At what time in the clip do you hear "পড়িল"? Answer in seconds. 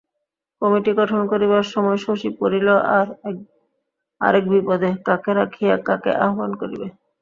2.39-2.67